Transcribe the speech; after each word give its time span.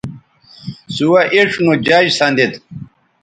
سوہ 0.95 1.21
اِڇھ 1.35 1.55
نو 1.63 1.71
جج 1.85 2.05
سندید 2.19 2.51